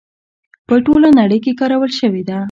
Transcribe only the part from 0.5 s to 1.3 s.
په ټوله